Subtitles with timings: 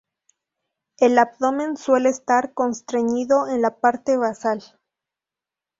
[0.97, 4.63] El abdomen suele estar constreñido en la parte basal.